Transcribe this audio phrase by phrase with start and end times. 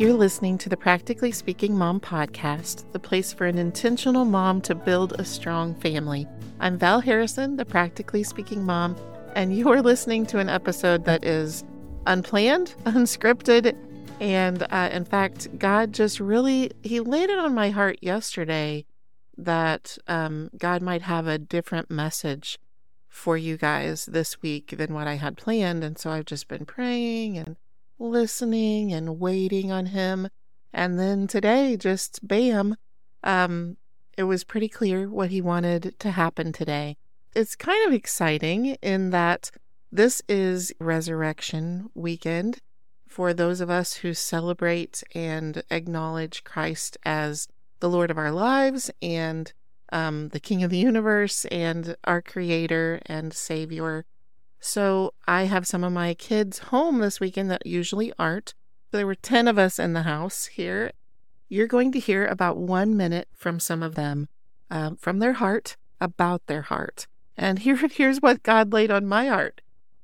[0.00, 4.74] You're listening to the Practically Speaking Mom podcast, the place for an intentional mom to
[4.74, 6.26] build a strong family.
[6.58, 8.96] I'm Val Harrison, the Practically Speaking Mom,
[9.36, 11.64] and you're listening to an episode that is
[12.06, 13.76] unplanned, unscripted,
[14.20, 18.86] and uh, in fact, God just really He laid it on my heart yesterday
[19.36, 22.58] that um, God might have a different message
[23.06, 26.64] for you guys this week than what I had planned, and so I've just been
[26.64, 27.56] praying and
[28.00, 30.28] listening and waiting on him.
[30.72, 32.76] And then today, just bam,
[33.22, 33.76] um,
[34.16, 36.96] it was pretty clear what he wanted to happen today.
[37.34, 39.50] It's kind of exciting in that
[39.92, 42.58] this is Resurrection Weekend
[43.06, 47.48] for those of us who celebrate and acknowledge Christ as
[47.80, 49.52] the Lord of our lives and
[49.92, 54.04] um, the King of the universe and our Creator and Savior
[54.60, 58.54] so I have some of my kids home this weekend that usually aren't.
[58.92, 60.92] There were 10 of us in the house here.
[61.48, 64.28] You're going to hear about one minute from some of them,
[64.70, 67.06] um, from their heart, about their heart.
[67.36, 69.62] And here, here's what God laid on my heart.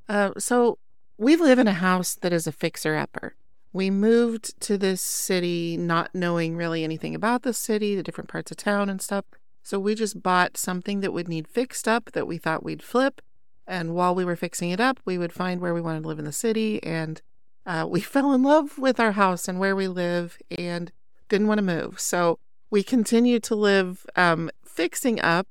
[0.09, 0.79] Uh, so
[1.19, 3.35] we live in a house that is a fixer upper.
[3.73, 8.51] We moved to this city not knowing really anything about the city, the different parts
[8.51, 9.27] of town and stuff.
[9.63, 13.21] So we just bought something that would need fixed up that we thought we'd flip
[13.67, 16.19] and while we were fixing it up, we would find where we wanted to live
[16.19, 16.83] in the city.
[16.83, 17.21] And
[17.65, 20.93] uh, we fell in love with our house and where we live and
[21.29, 21.99] didn't want to move.
[22.01, 22.39] So
[22.71, 25.49] we continued to live um, fixing up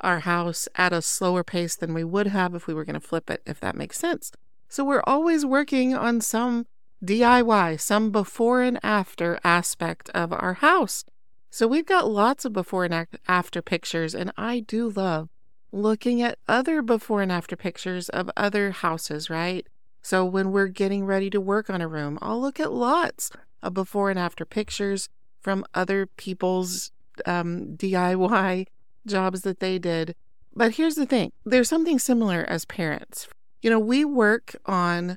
[0.00, 3.00] our house at a slower pace than we would have if we were going to
[3.00, 4.32] flip it, if that makes sense.
[4.68, 6.66] So we're always working on some
[7.04, 11.04] DIY, some before and after aspect of our house.
[11.50, 15.28] So we've got lots of before and after pictures, and I do love
[15.72, 19.66] looking at other before and after pictures of other houses, right?
[20.02, 23.30] So when we're getting ready to work on a room, I'll look at lots
[23.62, 25.08] of before and after pictures
[25.40, 26.92] from other people's
[27.24, 28.66] um, DIY
[29.06, 30.14] jobs that they did.
[30.54, 33.28] But here's the thing there's something similar as parents.
[33.62, 35.16] You know, we work on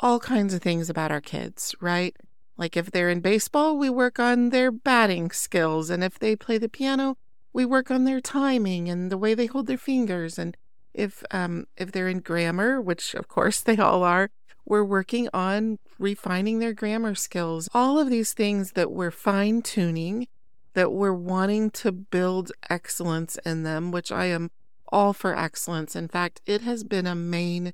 [0.00, 2.14] all kinds of things about our kids, right?
[2.56, 5.90] Like if they're in baseball, we work on their batting skills.
[5.90, 7.16] And if they play the piano,
[7.52, 10.56] we work on their timing and the way they hold their fingers and
[10.94, 14.30] if um if they're in grammar which of course they all are
[14.68, 17.70] we're working on refining their grammar skills.
[17.72, 20.28] All of these things that we're fine tuning
[20.74, 24.50] that we're wanting to build excellence in them which i am
[24.90, 25.96] all for excellence.
[25.96, 27.72] In fact it has been a main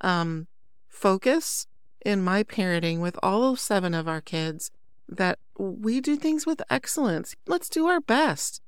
[0.00, 0.46] um
[0.88, 1.66] focus
[2.04, 4.70] in my parenting with all seven of our kids
[5.08, 7.34] that we do things with excellence.
[7.46, 8.62] Let's do our best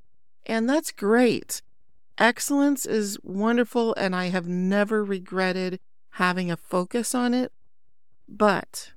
[0.47, 1.63] and that's great.
[2.19, 5.81] Excellence is wonderful, and I have never regretted
[6.11, 7.53] having a focus on it.
[8.29, 8.93] But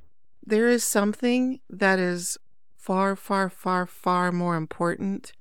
[0.45, 2.37] there is something that is
[2.77, 5.33] far, far, far, far more important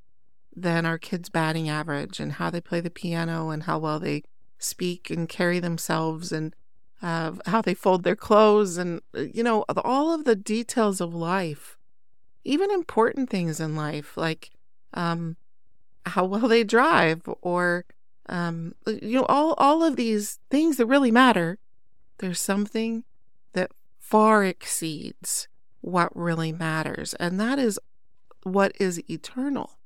[0.56, 4.22] than our kids' batting average and how they play the piano and how well they
[4.58, 6.54] speak and carry themselves and
[7.02, 11.14] uh, how they fold their clothes and, uh, you know, all of the details of
[11.14, 11.76] life,
[12.44, 14.50] even important things in life, like
[14.94, 15.36] um,
[16.06, 17.84] how well they drive or
[18.28, 21.58] um, you know all all of these things that really matter
[22.18, 23.04] there's something
[23.52, 25.48] that far exceeds
[25.80, 27.78] what really matters and that is
[28.42, 29.78] what is eternal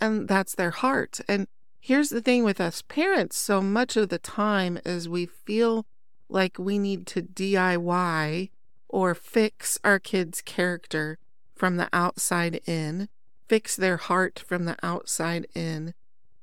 [0.00, 1.20] and that's their heart.
[1.28, 1.46] And
[1.80, 5.86] here's the thing with us parents so much of the time as we feel
[6.28, 8.50] like we need to DIY
[8.88, 11.18] or fix our kids' character
[11.54, 13.08] from the outside in
[13.48, 15.94] fix their heart from the outside in,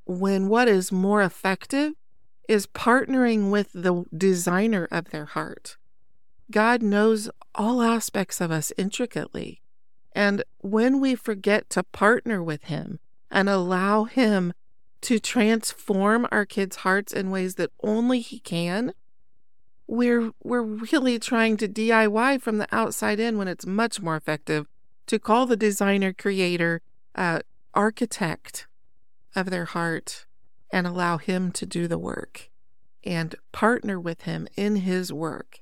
[0.05, 1.93] when what is more effective
[2.47, 5.77] is partnering with the designer of their heart.
[6.51, 9.61] God knows all aspects of us intricately.
[10.13, 12.99] And when we forget to partner with Him
[13.31, 14.53] and allow Him
[15.01, 18.93] to transform our kids' hearts in ways that only He can,
[19.87, 24.67] we're, we're really trying to DIY from the outside in when it's much more effective
[25.07, 26.81] to call the designer creator
[27.15, 27.39] uh,
[27.73, 28.67] architect
[29.35, 30.25] of their heart
[30.71, 32.49] and allow Him to do the work
[33.03, 35.59] and partner with Him in His work.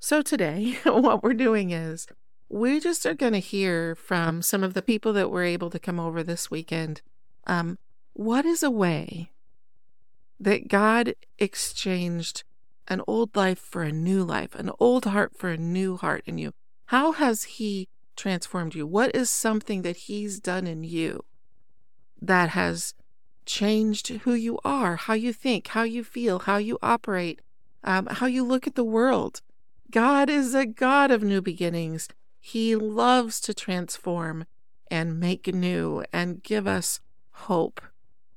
[0.00, 2.06] So, today, what we're doing is
[2.48, 5.78] we just are going to hear from some of the people that were able to
[5.78, 7.02] come over this weekend.
[7.46, 7.78] Um,
[8.14, 9.32] what is a way
[10.40, 12.44] that God exchanged
[12.86, 16.38] an old life for a new life, an old heart for a new heart in
[16.38, 16.52] you?
[16.86, 17.88] How has He
[18.18, 18.86] transformed you?
[18.86, 21.24] What is something that He's done in you
[22.20, 22.94] that has
[23.46, 27.40] changed who you are, how you think, how you feel, how you operate,
[27.82, 29.40] um, how you look at the world?
[29.90, 32.08] God is a God of new beginnings.
[32.38, 34.44] He loves to transform
[34.90, 37.00] and make new and give us
[37.30, 37.80] hope.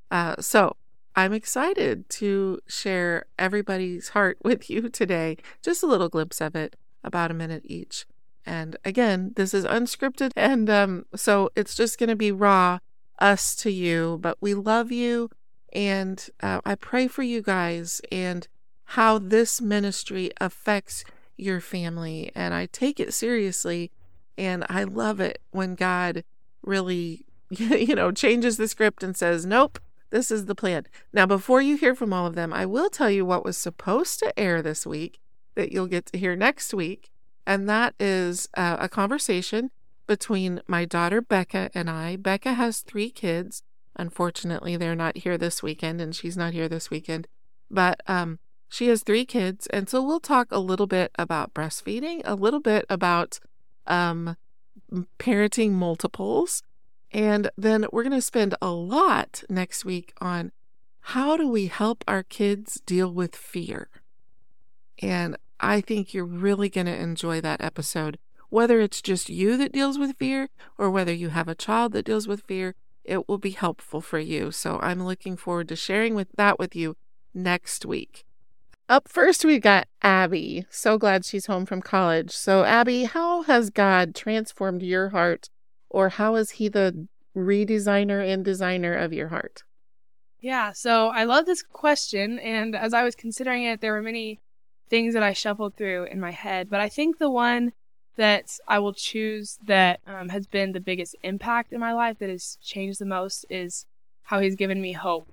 [0.09, 0.75] Uh, so
[1.15, 6.75] I'm excited to share everybody's heart with you today, just a little glimpse of it,
[7.03, 8.05] about a minute each.
[8.45, 12.79] And again, this is unscripted, and um, so it's just going to be raw,
[13.19, 14.17] us to you.
[14.21, 15.29] But we love you,
[15.71, 18.47] and uh, I pray for you guys and
[18.85, 21.03] how this ministry affects
[21.37, 22.31] your family.
[22.35, 23.91] And I take it seriously,
[24.37, 26.23] and I love it when God
[26.63, 29.79] really, you know, changes the script and says, nope,
[30.09, 30.85] this is the plan.
[31.13, 34.19] Now, before you hear from all of them, I will tell you what was supposed
[34.19, 35.19] to air this week
[35.55, 37.09] that you'll get to hear next week.
[37.51, 39.71] And that is uh, a conversation
[40.07, 42.15] between my daughter Becca and I.
[42.15, 43.61] Becca has three kids.
[43.97, 47.27] Unfortunately, they're not here this weekend, and she's not here this weekend.
[47.69, 48.39] But um,
[48.69, 49.67] she has three kids.
[49.67, 53.41] And so we'll talk a little bit about breastfeeding, a little bit about
[53.85, 54.37] um,
[55.19, 56.63] parenting multiples.
[57.11, 60.53] And then we're going to spend a lot next week on
[61.01, 63.89] how do we help our kids deal with fear.
[65.01, 68.17] And I think you're really going to enjoy that episode.
[68.49, 72.05] Whether it's just you that deals with fear or whether you have a child that
[72.05, 72.75] deals with fear,
[73.05, 74.51] it will be helpful for you.
[74.51, 76.97] So I'm looking forward to sharing with that with you
[77.33, 78.25] next week.
[78.89, 80.65] Up first, we've got Abby.
[80.69, 82.31] So glad she's home from college.
[82.31, 85.49] So, Abby, how has God transformed your heart,
[85.89, 89.63] or how is He the redesigner and designer of your heart?
[90.41, 92.37] Yeah, so I love this question.
[92.39, 94.41] And as I was considering it, there were many
[94.91, 96.69] things that I shuffled through in my head.
[96.69, 97.71] But I think the one
[98.17, 102.29] that I will choose that um, has been the biggest impact in my life, that
[102.29, 103.85] has changed the most, is
[104.23, 105.27] how He's given me hope.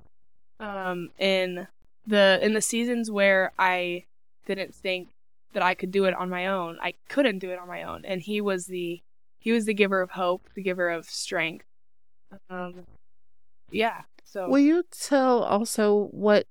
[0.61, 1.67] Um, in
[2.07, 4.05] the in the seasons where I
[4.47, 5.09] didn't think
[5.53, 8.05] that I could do it on my own, I couldn't do it on my own,
[8.05, 9.03] and he was the
[9.41, 11.65] he was the giver of hope, the giver of strength.
[12.49, 12.87] Um,
[13.71, 14.03] yeah.
[14.25, 16.47] So will you tell also what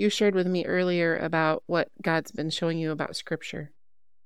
[0.00, 3.70] you shared with me earlier about what God's been showing you about Scripture?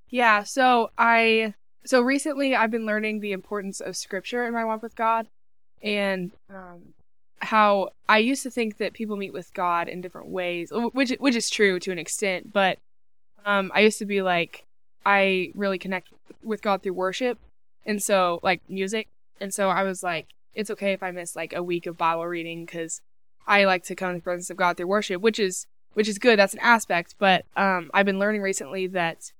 [0.09, 0.45] Yeah.
[0.45, 1.55] So I
[1.85, 5.27] so recently I've been learning the importance of Scripture in my walk with God,
[5.83, 6.95] and um,
[7.41, 11.37] how I used to think that people meet with God in different ways, which which
[11.37, 12.79] is true to an extent, but
[13.45, 14.65] um, I used to be like
[15.05, 16.09] I really connect
[16.43, 17.39] with God through worship,
[17.85, 19.09] and so like music,
[19.41, 22.27] and so I was like, it's okay if I miss like a week of Bible
[22.27, 23.03] reading because
[23.47, 26.19] I like to come in the presence of God through worship, which is which is
[26.19, 26.39] good.
[26.39, 29.33] That's an aspect, but um, I've been learning recently that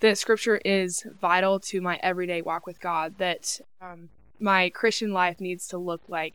[0.00, 3.14] that Scripture is vital to my everyday walk with God.
[3.18, 4.08] That um,
[4.40, 6.34] my Christian life needs to look like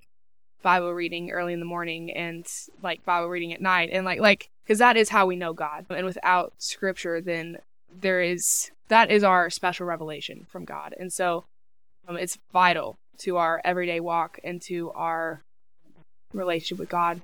[0.62, 2.46] Bible reading early in the morning and
[2.82, 5.86] like Bible reading at night and like like because that is how we know God.
[5.90, 7.60] And without scripture then
[7.94, 10.94] there is that is our special revelation from God.
[11.00, 11.46] And so
[12.08, 15.44] um, it's vital to our everyday walk and to our
[16.34, 17.22] relationship with God.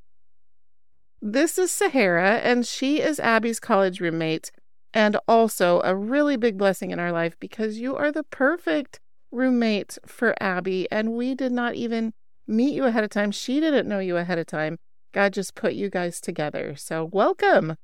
[1.21, 4.51] This is Sahara and she is Abby's college roommate
[4.93, 8.99] and also a really big blessing in our life because you are the perfect
[9.31, 12.13] roommate for Abby and we did not even
[12.47, 13.31] meet you ahead of time.
[13.31, 14.77] She didn't know you ahead of time.
[15.13, 16.75] God just put you guys together.
[16.75, 17.75] So welcome.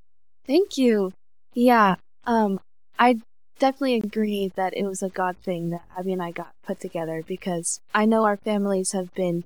[0.45, 1.11] Thank you.
[1.53, 1.95] Yeah.
[2.25, 2.59] Um
[2.99, 3.15] I
[3.57, 7.23] definitely agree that it was a God thing that Abby and I got put together
[7.25, 9.43] because I know our families have been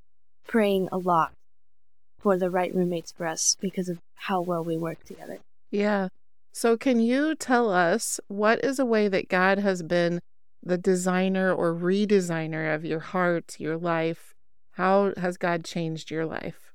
[0.47, 1.31] praying a lot
[2.25, 5.37] for the right roommates for us because of how well we work together.
[5.69, 6.07] Yeah.
[6.51, 10.21] So can you tell us what is a way that God has been
[10.63, 14.33] the designer or redesigner of your heart, your life,
[14.71, 16.73] how has God changed your life?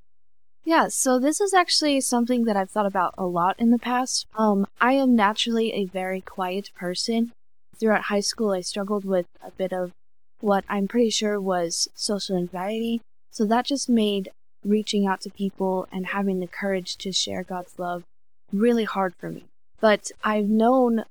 [0.62, 4.28] Yeah, so this is actually something that I've thought about a lot in the past.
[4.38, 7.32] Um, I am naturally a very quiet person.
[7.76, 9.90] Throughout high school, I struggled with a bit of
[10.38, 13.00] what I'm pretty sure was social anxiety.
[13.32, 14.30] So that just made
[14.64, 18.04] reaching out to people and having the courage to share God's love
[18.52, 19.44] really hard for me.
[19.80, 21.04] But I've known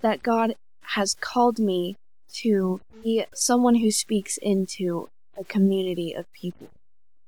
[0.00, 1.96] that God has called me
[2.42, 6.68] to be someone who speaks into a community of people.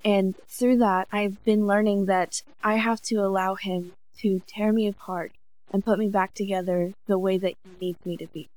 [0.05, 4.87] And through that, I've been learning that I have to allow him to tear me
[4.87, 5.33] apart
[5.73, 8.49] and put me back together the way that he needs me to be.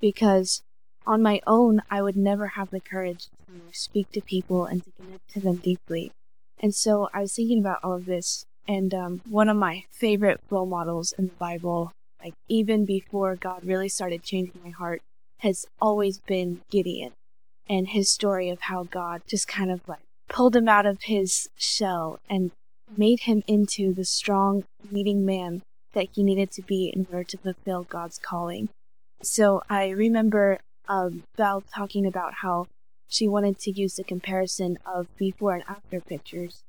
[0.00, 0.62] Because
[1.06, 4.90] on my own, I would never have the courage to speak to people and to
[4.92, 6.12] connect to them deeply.
[6.60, 10.40] And so I was thinking about all of this, and um, one of my favorite
[10.50, 15.00] role models in the Bible, like even before God really started changing my heart,
[15.38, 17.12] has always been Gideon
[17.68, 21.48] and his story of how God just kind of like pulled him out of his
[21.56, 22.50] shell and
[22.96, 25.62] made him into the strong, leading man
[25.92, 28.68] that he needed to be in order to fulfill God's calling.
[29.22, 32.66] So I remember um, Val talking about how
[33.08, 36.62] she wanted to use the comparison of before and after pictures.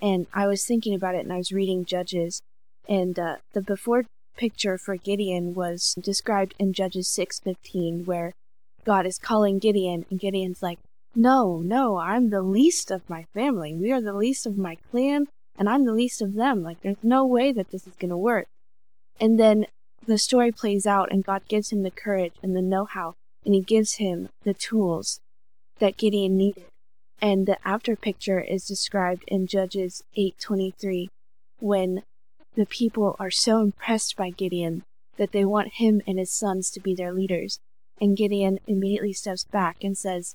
[0.00, 2.42] And I was thinking about it and I was reading Judges,
[2.86, 4.04] and uh, the before
[4.36, 8.32] picture for Gideon was described in Judges 6:15 where
[8.84, 10.78] God is calling Gideon and Gideon's like,
[11.14, 13.74] "No, no, I'm the least of my family.
[13.74, 16.62] We are the least of my clan and I'm the least of them.
[16.62, 18.46] Like there's no way that this is going to work."
[19.18, 19.66] And then
[20.04, 23.60] the story plays out and God gives him the courage and the know-how and he
[23.62, 25.20] gives him the tools
[25.78, 26.64] that Gideon needed.
[27.20, 31.08] And the after picture is described in Judges 8:23
[31.58, 32.02] when
[32.54, 34.84] the people are so impressed by Gideon
[35.16, 37.58] that they want him and his sons to be their leaders.
[38.00, 40.34] And Gideon immediately steps back and says,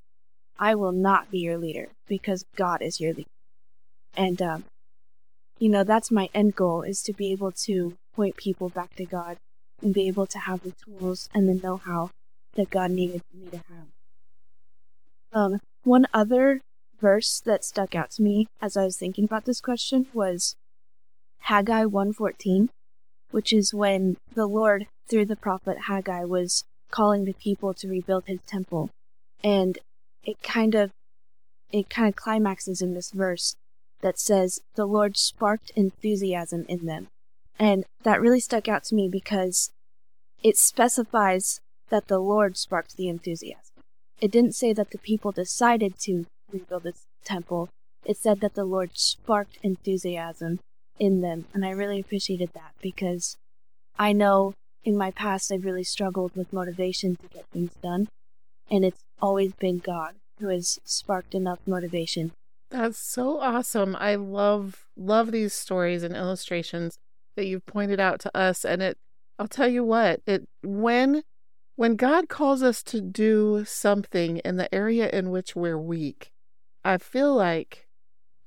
[0.57, 3.29] I will not be your leader because God is your leader.
[4.15, 4.65] And, um,
[5.59, 9.05] you know, that's my end goal is to be able to point people back to
[9.05, 9.37] God
[9.81, 12.11] and be able to have the tools and the know how
[12.55, 13.87] that God needed me to have.
[15.33, 16.61] Um, one other
[16.99, 20.55] verse that stuck out to me as I was thinking about this question was
[21.39, 22.69] Haggai 1:14,
[23.31, 28.25] which is when the Lord through the prophet Haggai was calling the people to rebuild
[28.25, 28.89] his temple.
[29.43, 29.79] And
[30.23, 30.91] it kind of
[31.71, 33.55] it kind of climaxes in this verse
[34.01, 37.07] that says the Lord sparked enthusiasm in them.
[37.57, 39.71] And that really stuck out to me because
[40.43, 43.70] it specifies that the Lord sparked the enthusiasm.
[44.21, 46.93] It didn't say that the people decided to rebuild the
[47.25, 47.69] temple.
[48.05, 50.59] It said that the Lord sparked enthusiasm
[50.99, 53.35] in them, and I really appreciated that because
[53.97, 58.07] I know in my past I've really struggled with motivation to get things done,
[58.69, 62.31] and it's always been God who has sparked enough motivation.
[62.69, 63.95] That's so awesome.
[63.99, 66.97] I love love these stories and illustrations
[67.35, 68.97] that you've pointed out to us and it
[69.37, 71.23] I'll tell you what, it when
[71.75, 76.31] when God calls us to do something in the area in which we're weak,
[76.83, 77.87] I feel like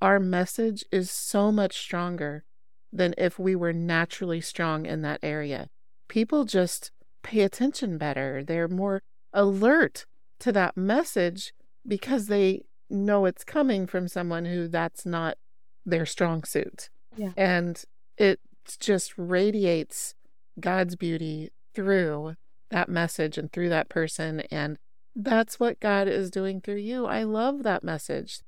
[0.01, 2.45] our message is so much stronger
[2.93, 5.69] than if we were naturally strong in that area.
[6.09, 8.45] People just pay attention better.
[8.45, 9.03] They're more
[9.33, 10.07] alert
[10.41, 11.53] to that message
[11.87, 15.37] because they know it's coming from someone who that's not
[15.85, 16.91] their strong suit.
[17.17, 17.33] Yeah.
[17.37, 17.83] And
[18.17, 18.41] it
[18.79, 20.15] just radiates
[20.61, 22.37] God's beauty through
[22.75, 24.41] that message and through that person.
[24.51, 24.77] And
[25.17, 27.07] that's what God is doing through you.
[27.07, 28.41] I love that message.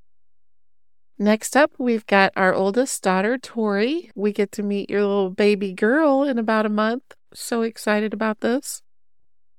[1.18, 4.10] Next up, we've got our oldest daughter, Tori.
[4.14, 7.14] We get to meet your little baby girl in about a month.
[7.32, 8.82] So excited about this.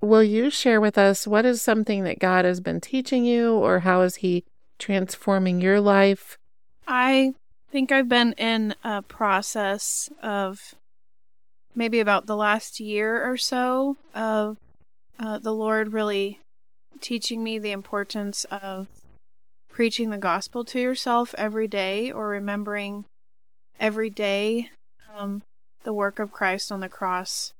[0.02, 3.80] Will you share with us what is something that God has been teaching you, or
[3.80, 4.44] how is He
[4.78, 6.38] transforming your life?
[6.88, 7.34] I
[7.72, 10.76] think I've been in a process of
[11.78, 14.58] maybe about the last year or so of
[15.20, 16.40] uh, the Lord really
[17.00, 18.88] teaching me the importance of
[19.70, 23.06] preaching the gospel to yourself every day or remembering
[23.80, 24.72] every day
[25.16, 25.44] um,
[25.84, 27.54] the work of Christ on the cross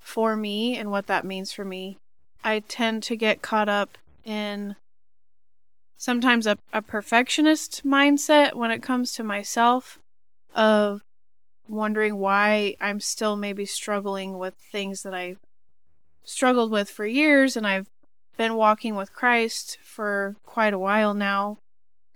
[0.00, 1.96] for me and what that means for me.
[2.42, 4.74] I tend to get caught up in
[5.96, 10.00] sometimes a, a perfectionist mindset when it comes to myself
[10.56, 11.02] of
[11.70, 15.36] wondering why I'm still maybe struggling with things that I
[16.24, 17.88] struggled with for years and I've
[18.36, 21.58] been walking with Christ for quite a while now.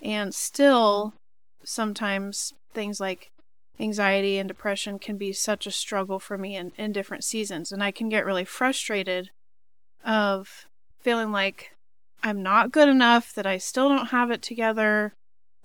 [0.00, 1.14] And still
[1.62, 3.30] sometimes things like
[3.78, 7.72] anxiety and depression can be such a struggle for me in, in different seasons.
[7.72, 9.30] And I can get really frustrated
[10.04, 10.66] of
[11.00, 11.72] feeling like
[12.22, 15.12] I'm not good enough, that I still don't have it together,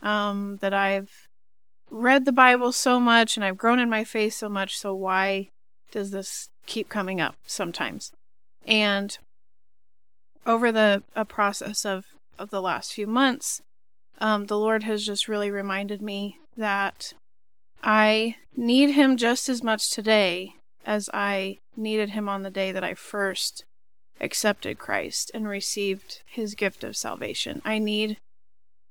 [0.01, 1.28] um, that I've
[1.89, 5.49] read the Bible so much and I've grown in my faith so much, so why
[5.91, 8.11] does this keep coming up sometimes?
[8.65, 9.17] And
[10.45, 12.05] over the a process of,
[12.37, 13.61] of the last few months,
[14.19, 17.13] um, the Lord has just really reminded me that
[17.83, 20.53] I need Him just as much today
[20.85, 23.63] as I needed Him on the day that I first
[24.19, 27.61] accepted Christ and received His gift of salvation.
[27.63, 28.17] I need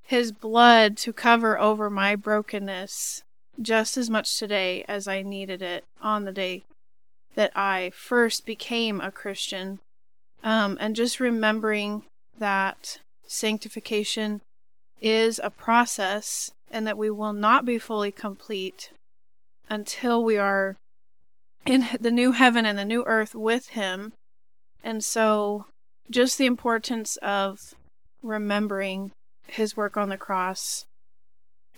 [0.08, 3.22] his blood to cover over my brokenness
[3.60, 6.64] just as much today as I needed it on the day
[7.34, 9.80] that I first became a Christian.
[10.42, 12.04] Um, and just remembering
[12.38, 14.40] that sanctification
[14.98, 18.90] is a process and that we will not be fully complete
[19.68, 20.76] until we are
[21.66, 24.14] in the new heaven and the new earth with Him.
[24.82, 25.66] And so,
[26.08, 27.74] just the importance of
[28.22, 29.12] remembering
[29.48, 30.86] his work on the cross,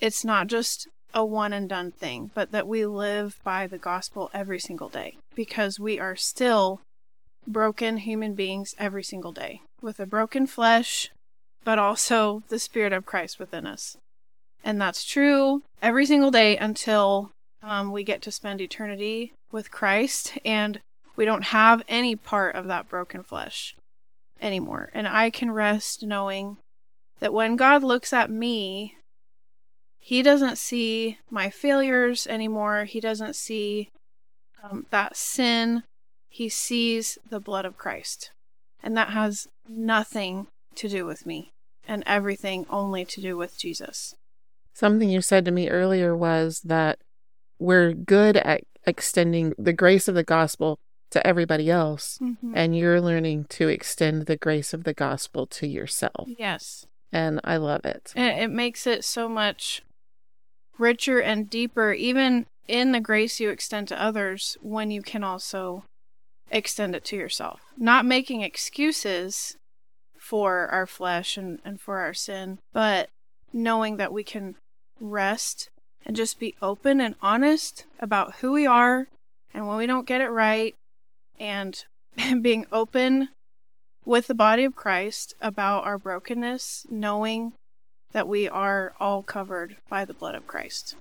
[0.00, 4.30] it's not just a one and done thing, but that we live by the gospel
[4.32, 6.80] every single day because we are still
[7.46, 11.10] broken human beings every single day with a broken flesh,
[11.64, 13.96] but also the Spirit of Christ within us.
[14.62, 20.38] And that's true every single day until um, we get to spend eternity with Christ
[20.44, 20.80] and
[21.16, 23.74] we don't have any part of that broken flesh
[24.40, 24.90] anymore.
[24.94, 26.56] And I can rest knowing
[27.20, 28.96] that when God looks at me,
[29.98, 32.84] He doesn't see my failures anymore.
[32.84, 33.90] He doesn't see
[34.62, 35.82] um, that sin.
[36.28, 38.30] He sees the blood of Christ.
[38.82, 40.46] And that has nothing
[40.76, 41.52] to do with me
[41.86, 44.14] and everything only to do with Jesus.
[44.72, 46.98] Something you said to me earlier was that
[47.58, 50.78] we're good at extending the grace of the gospel
[51.10, 52.52] to everybody else, Mm-hmm.
[52.54, 56.28] and you're learning to extend the grace of the gospel to yourself.
[56.38, 56.86] Yes.
[57.12, 58.12] And I love it.
[58.14, 59.82] It makes it so much
[60.78, 65.84] richer and deeper, even in the grace you extend to others, when you can also
[66.50, 67.60] extend it to yourself.
[67.76, 69.56] Not making excuses
[70.18, 73.08] for our flesh and, and for our sin, but
[73.52, 74.54] knowing that we can
[75.00, 75.70] rest
[76.06, 79.08] and just be open and honest about who we are
[79.52, 80.74] and when we don't get it right,
[81.38, 81.84] and
[82.42, 83.30] being open
[84.04, 87.52] with the body of Christ about our brokenness, knowing
[88.12, 90.96] that we are all covered by the blood of Christ.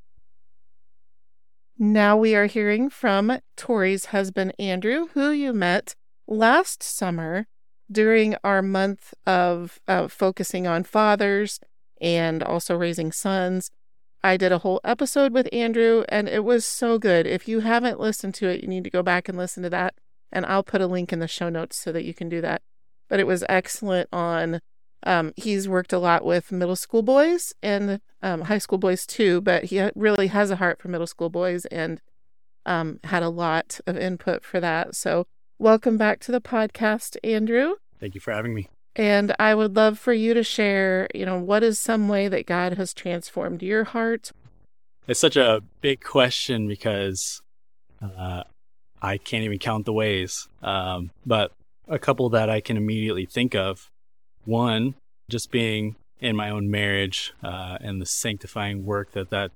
[1.78, 5.96] Now we are hearing from Tori's husband, Andrew, who you met
[6.28, 7.48] last summer
[7.92, 11.60] during our month of uh, focusing on fathers
[12.02, 13.72] and also raising sons.
[14.22, 17.26] I did a whole episode with Andrew, and it was so good.
[17.26, 19.96] If you haven't listened to it, you need to go back and listen to that.
[20.32, 22.62] And I'll put a link in the show notes so that you can do that.
[23.10, 24.62] But it was excellent on.
[25.04, 29.40] Um, he's worked a lot with middle school boys and um, high school boys too,
[29.42, 32.02] but he really has a heart for middle school boys and
[32.66, 34.96] um, had a lot of input for that.
[34.96, 35.26] So,
[35.58, 37.76] welcome back to the podcast, Andrew.
[38.00, 38.70] Thank you for having me.
[38.96, 42.46] And I would love for you to share, you know, what is some way that
[42.46, 44.32] God has transformed your heart?
[45.08, 47.42] It's such a big question because
[48.02, 48.44] uh,
[49.02, 50.48] I can't even count the ways.
[50.62, 51.52] Um, but
[51.90, 53.90] a couple that I can immediately think of.
[54.46, 54.96] One,
[55.30, 59.52] just being in my own marriage uh, and the sanctifying work that that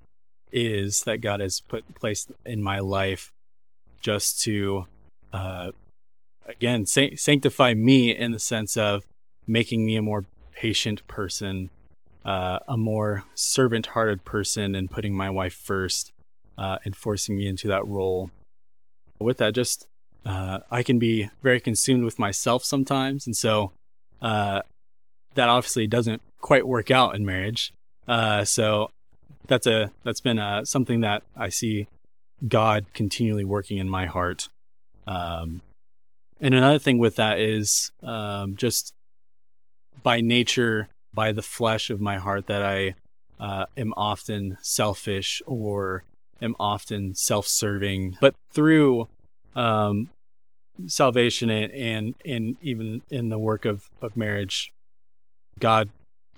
[0.51, 3.31] is that God has put placed in my life,
[4.01, 4.87] just to
[5.31, 5.71] uh,
[6.45, 9.03] again san- sanctify me in the sense of
[9.47, 11.69] making me a more patient person,
[12.23, 16.11] uh, a more servant hearted person, and putting my wife first
[16.57, 18.29] uh, and forcing me into that role.
[19.19, 19.87] With that, just
[20.25, 23.25] uh, I can be very consumed with myself sometimes.
[23.25, 23.71] And so
[24.21, 24.61] uh,
[25.35, 27.73] that obviously doesn't quite work out in marriage.
[28.07, 28.89] Uh, so
[29.47, 31.87] that's a that's been uh, something that I see
[32.47, 34.49] God continually working in my heart.
[35.07, 35.61] Um,
[36.39, 38.93] and another thing with that is um, just
[40.01, 42.95] by nature, by the flesh of my heart, that I
[43.39, 46.03] uh, am often selfish or
[46.41, 48.17] am often self-serving.
[48.19, 49.07] But through
[49.55, 50.09] um,
[50.87, 54.71] salvation and, and and even in the work of, of marriage,
[55.59, 55.89] God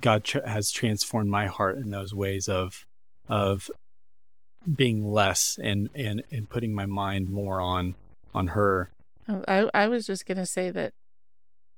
[0.01, 2.85] God has transformed my heart in those ways of
[3.27, 3.69] of
[4.73, 7.95] being less and and and putting my mind more on
[8.33, 8.89] on her.
[9.27, 10.93] I, I was just to say that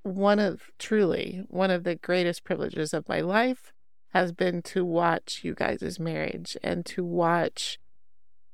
[0.04, 3.72] one of truly one of the greatest privileges of my life
[4.14, 7.78] has been to watch you guys' marriage and to watch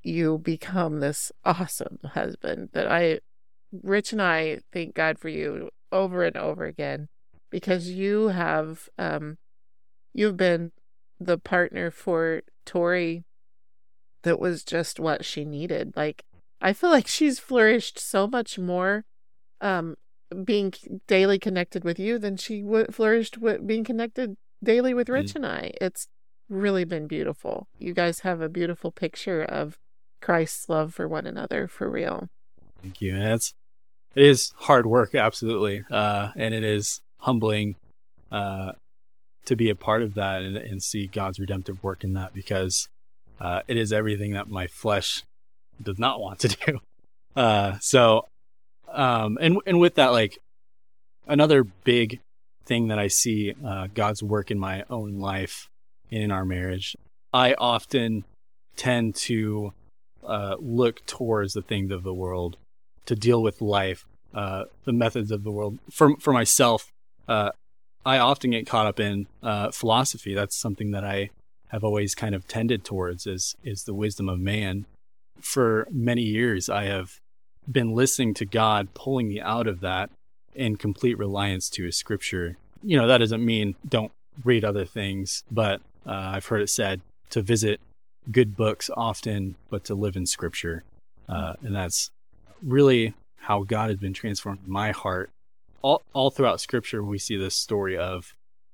[0.03, 3.19] you become this awesome husband that I
[3.81, 7.07] Rich and I thank God for you over and over again
[7.49, 9.37] because you have um
[10.13, 10.71] you've been
[11.19, 13.23] the partner for Tori
[14.23, 15.93] that was just what she needed.
[15.95, 16.23] Like
[16.61, 19.05] I feel like she's flourished so much more
[19.61, 19.95] um
[20.43, 20.73] being
[21.07, 25.45] daily connected with you than she w- flourished with being connected daily with Rich and
[25.45, 25.73] I.
[25.79, 26.07] It's
[26.49, 27.67] really been beautiful.
[27.77, 29.77] You guys have a beautiful picture of
[30.23, 32.29] Christ's love for one another for real.
[32.81, 33.13] Thank you.
[33.13, 33.53] And it's
[34.15, 37.75] it is hard work, absolutely, uh, and it is humbling
[38.31, 38.73] uh,
[39.45, 42.87] to be a part of that and, and see God's redemptive work in that because
[43.41, 45.23] uh, it is everything that my flesh
[45.81, 46.79] does not want to do.
[47.35, 48.27] Uh, so,
[48.91, 50.37] um, and and with that, like
[51.27, 52.19] another big
[52.65, 55.67] thing that I see uh, God's work in my own life
[56.11, 56.95] and in our marriage,
[57.33, 58.23] I often
[58.77, 59.73] tend to
[60.25, 62.57] uh, look towards the things of the world
[63.05, 65.79] to deal with life, uh, the methods of the world.
[65.91, 66.91] For for myself,
[67.27, 67.51] uh,
[68.05, 70.33] I often get caught up in uh, philosophy.
[70.33, 71.29] That's something that I
[71.69, 74.85] have always kind of tended towards is is the wisdom of man.
[75.39, 77.19] For many years, I have
[77.69, 80.09] been listening to God pulling me out of that
[80.53, 82.57] in complete reliance to his scripture.
[82.83, 84.11] You know, that doesn't mean don't
[84.43, 87.79] read other things, but uh, I've heard it said to visit
[88.31, 90.83] good books often, but to live in scripture.
[91.27, 92.11] Uh, and that's
[92.61, 95.29] really how God has been transformed my heart.
[95.81, 98.33] All, all throughout scripture, we see this story of,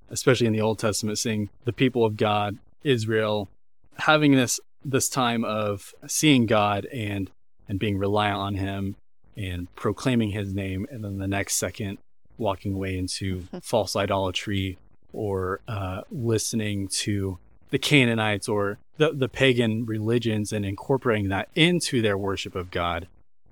[0.10, 3.50] especially in the Old Testament, seeing the people of God, Israel,
[3.98, 7.30] having this this time of seeing God and
[7.68, 8.96] and being reliant on him
[9.36, 11.98] and proclaiming his name and then the next second
[12.38, 14.78] walking away into false idolatry
[15.12, 17.38] or uh, listening to
[17.70, 23.08] the Canaanites or the, the pagan religions and incorporating that into their worship of God.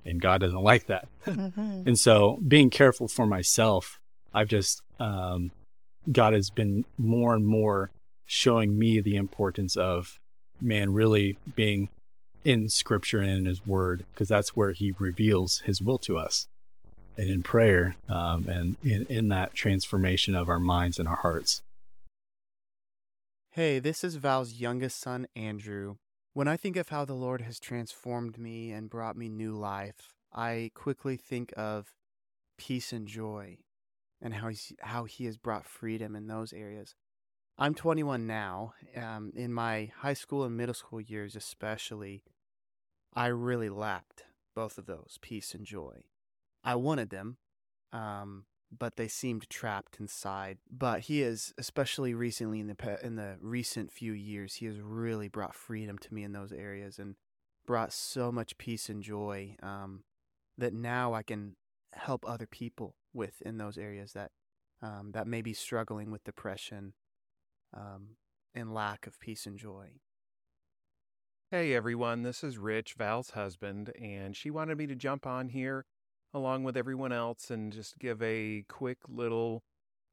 [0.06, 1.08] And God doesn't like that.
[1.28, 1.84] Mm-hmm.
[1.86, 4.00] and so being careful for myself,
[4.34, 5.52] I've just, um,
[6.10, 7.92] God has been more and more
[8.26, 10.20] showing me the importance of
[10.62, 11.90] man really being
[12.46, 16.48] in scripture and in his word, because that's where he reveals his will to us.
[17.18, 21.62] And in prayer, um, and in, in that transformation of our minds and our hearts.
[23.58, 25.96] Hey, this is Val's youngest son, Andrew.
[26.34, 30.14] When I think of how the Lord has transformed me and brought me new life,
[30.32, 31.92] I quickly think of
[32.60, 33.58] peace and joy
[34.22, 36.94] and how, he's, how he has brought freedom in those areas.
[37.58, 38.76] I'm 21 now.
[38.96, 42.22] Um, in my high school and middle school years, especially,
[43.16, 46.04] I really lacked both of those peace and joy.
[46.64, 47.38] I wanted them,
[47.92, 50.58] um, but they seemed trapped inside.
[50.70, 55.28] But he has, especially recently in the in the recent few years, he has really
[55.28, 57.16] brought freedom to me in those areas and
[57.66, 60.04] brought so much peace and joy um,
[60.58, 61.56] that now I can
[61.94, 64.32] help other people with in those areas that
[64.82, 66.94] um, that may be struggling with depression
[67.74, 68.18] um,
[68.54, 69.90] and lack of peace and joy.
[71.50, 75.86] Hey everyone, this is Rich, Val's husband, and she wanted me to jump on here
[76.38, 79.64] along with everyone else and just give a quick little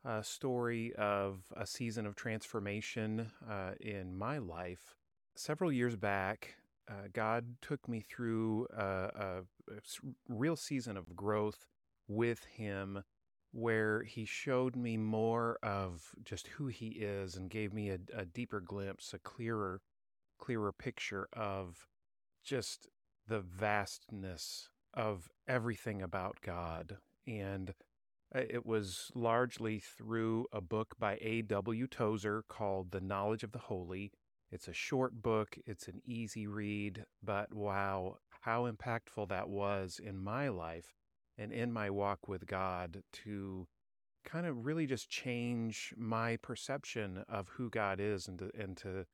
[0.04, 4.94] uh, story of a season of transformation uh, in my life.
[5.36, 6.56] Several years back,
[6.88, 9.42] uh, God took me through a, a,
[10.28, 11.66] real season of growth
[12.08, 13.04] with Him
[13.52, 18.24] where he showed me more of just who he is and gave me a, a
[18.24, 19.80] deeper glimpse, a clearer,
[20.38, 21.86] clearer picture of
[22.42, 22.88] just
[23.28, 26.98] the vastness of everything about God.
[27.26, 27.74] And
[28.34, 31.86] uh, it was largely through a book by A.W.
[31.86, 34.12] Tozer called The Knowledge of the Holy.
[34.50, 40.16] It's a short book, it's an easy read, but wow, how impactful that was in
[40.18, 40.94] my life
[41.36, 43.66] and in my walk with God to
[44.24, 49.06] kind of really just change my perception of who God is and to, and to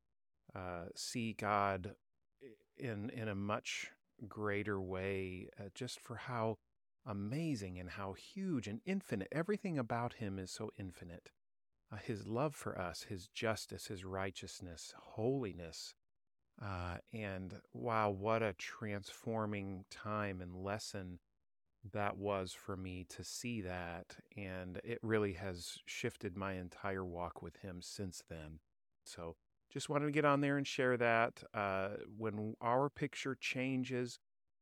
[0.55, 1.95] uh, see God
[2.77, 3.91] in in a much
[4.29, 6.59] greater way uh, just for how
[7.07, 11.31] amazing and how huge and infinite everything about him is so infinite
[11.93, 15.95] uh, his love for us his justice his righteousness holiness
[16.63, 21.19] uh, and wow what a transforming time and lesson
[21.93, 24.17] that was for me to see that.
[24.37, 28.61] And it really has shifted my entire walk with Him since then.
[29.05, 29.37] So
[29.71, 31.43] just wanted to get on there and share that.
[31.55, 34.19] Uh, when our picture changes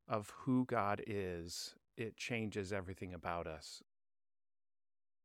[0.06, 3.82] of who God is, it changes everything about us.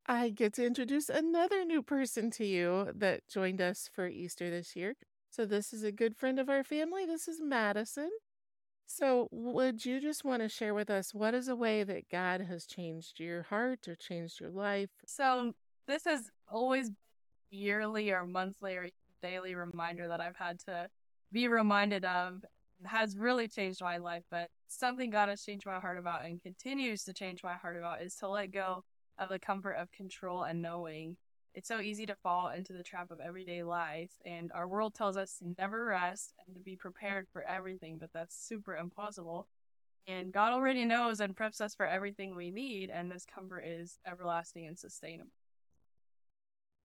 [0.06, 4.76] I get to introduce another new person to you that joined us for Easter this
[4.76, 4.96] year.
[5.30, 7.06] So, this is a good friend of our family.
[7.06, 8.10] This is Madison.
[8.86, 12.42] So, would you just want to share with us what is a way that God
[12.42, 14.90] has changed your heart or changed your life?
[15.06, 15.54] So,
[15.88, 16.92] this is always
[17.50, 18.90] yearly or monthly or
[19.24, 20.90] daily reminder that I've had to
[21.32, 22.44] be reminded of
[22.86, 27.04] has really changed my life, but something God has changed my heart about and continues
[27.06, 28.84] to change my heart about is to let go
[29.18, 31.16] of the comfort of control and knowing
[31.56, 35.16] it's so easy to fall into the trap of everyday life, and our world tells
[35.16, 39.48] us to never rest and to be prepared for everything, but that's super impossible.
[40.08, 44.00] And God already knows and preps us for everything we need, and this comfort is
[44.06, 45.32] everlasting and sustainable.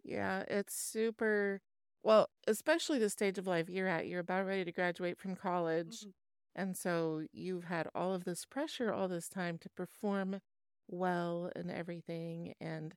[0.05, 1.63] Yeah, it's super
[2.09, 4.07] well, especially the stage of life you're at.
[4.07, 6.01] You're about ready to graduate from college.
[6.01, 6.63] Mm-hmm.
[6.63, 10.41] And so you've had all of this pressure all this time to perform
[10.89, 12.55] well and everything.
[12.63, 12.95] And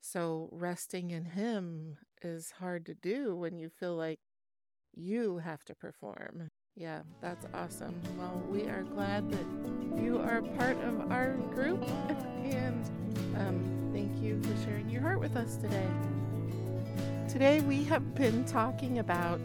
[0.00, 4.20] so resting in Him is hard to do when you feel like
[4.94, 6.48] you have to perform.
[6.76, 8.00] Yeah, that's awesome.
[8.16, 11.82] Well, we are glad that you are part of our group,
[12.44, 12.86] and
[13.36, 15.88] um, thank you for sharing your heart with us today.
[17.32, 19.40] Today, we have been talking about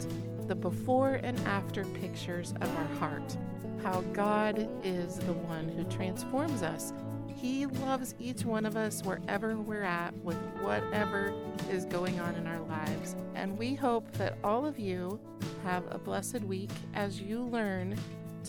[0.46, 3.38] the before and after pictures of our heart.
[3.82, 6.92] how God is the one who transforms us.
[7.34, 11.32] He loves each one of us wherever we're at with whatever
[11.70, 13.16] is going on in our lives.
[13.34, 15.18] And we hope that all of you
[15.64, 17.96] have a blessed week as you learn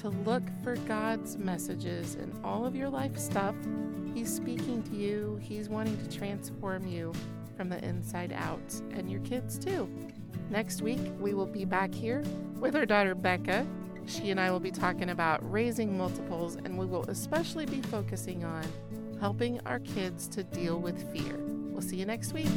[0.01, 3.55] to look for God's messages in all of your life stuff.
[4.13, 7.13] He's speaking to you, He's wanting to transform you
[7.59, 9.89] from the inside out, and your kids too.
[10.49, 12.23] Next week, we will be back here
[12.57, 13.67] with our daughter Becca.
[14.05, 18.45] She and I will be talking about raising multiples, and we will especially be focusing
[18.45, 18.63] on
[19.19, 21.35] helping our kids to deal with fear.
[21.37, 22.47] We'll see you next week.